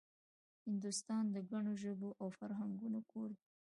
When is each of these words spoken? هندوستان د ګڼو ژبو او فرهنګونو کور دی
هندوستان 0.65 1.23
د 1.35 1.37
ګڼو 1.51 1.73
ژبو 1.83 2.09
او 2.21 2.27
فرهنګونو 2.39 2.99
کور 3.11 3.29
دی 3.39 3.45